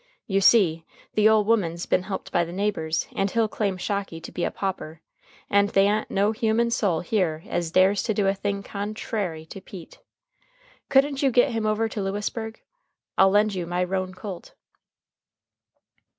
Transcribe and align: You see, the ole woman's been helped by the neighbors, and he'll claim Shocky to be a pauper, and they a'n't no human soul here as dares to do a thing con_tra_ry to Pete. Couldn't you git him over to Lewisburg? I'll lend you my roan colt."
You 0.25 0.41
see, 0.41 0.83
the 1.13 1.29
ole 1.29 1.43
woman's 1.45 1.85
been 1.85 2.01
helped 2.01 2.31
by 2.31 2.43
the 2.43 2.51
neighbors, 2.51 3.07
and 3.15 3.29
he'll 3.29 3.47
claim 3.47 3.77
Shocky 3.77 4.19
to 4.21 4.31
be 4.31 4.43
a 4.43 4.49
pauper, 4.49 4.99
and 5.47 5.69
they 5.69 5.87
a'n't 5.87 6.09
no 6.09 6.31
human 6.31 6.71
soul 6.71 7.01
here 7.01 7.43
as 7.45 7.69
dares 7.69 8.01
to 8.09 8.13
do 8.15 8.25
a 8.25 8.33
thing 8.33 8.63
con_tra_ry 8.63 9.47
to 9.47 9.61
Pete. 9.61 9.99
Couldn't 10.89 11.21
you 11.21 11.29
git 11.29 11.51
him 11.51 11.67
over 11.67 11.87
to 11.87 12.01
Lewisburg? 12.01 12.59
I'll 13.15 13.29
lend 13.29 13.53
you 13.53 13.67
my 13.67 13.83
roan 13.83 14.15
colt." 14.15 14.55